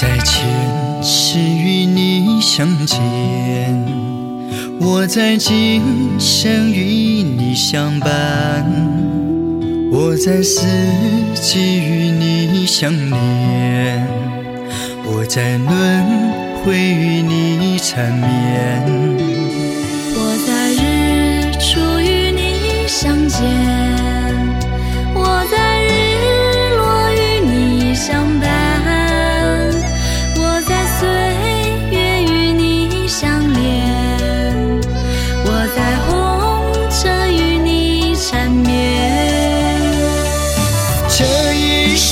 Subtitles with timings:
[0.00, 2.96] 在前世与你相见
[4.80, 8.64] 我在今生与你相伴
[9.92, 10.66] 我在四
[11.34, 14.08] 季与你相恋
[15.04, 19.29] 我在轮回与你缠绵。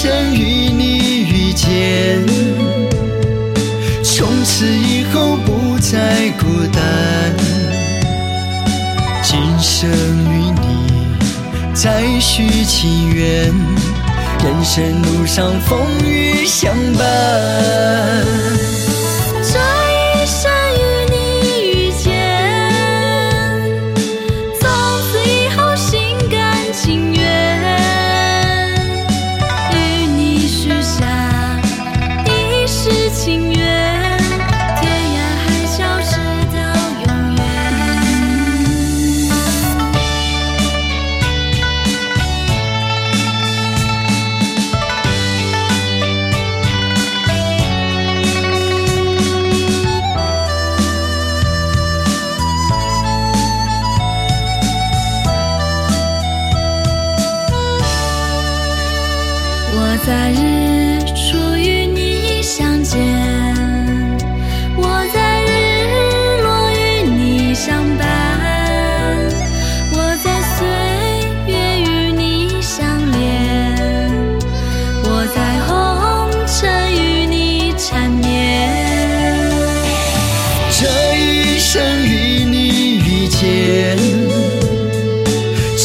[0.00, 2.24] 生与你遇见，
[4.04, 7.34] 从此以后不再孤单。
[9.24, 10.86] 今生与你
[11.74, 13.52] 再续情缘，
[14.44, 18.47] 人生路上风雨相伴。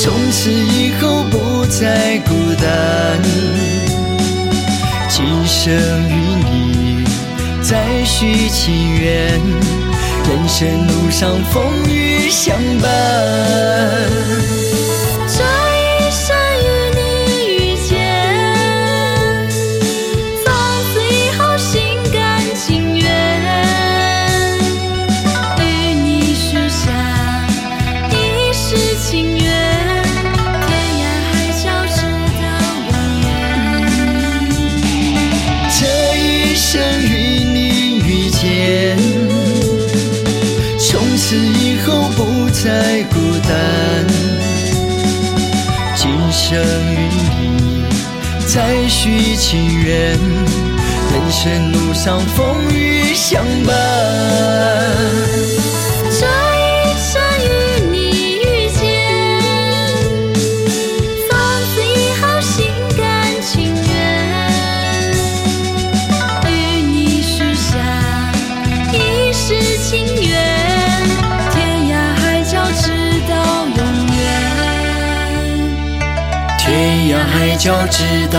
[0.04, 3.22] 从此以后不再孤单。
[5.08, 5.74] 今生
[6.10, 7.06] 与你
[7.62, 9.40] 再续情缘，
[10.28, 14.63] 人生路上风雨相伴。
[41.26, 43.16] 此以后不再孤
[43.48, 44.06] 单。
[45.96, 46.62] 今生
[46.92, 47.86] 与你
[48.46, 53.74] 再续情缘，人生路上风雨相伴。
[76.84, 78.38] 天涯海角直到。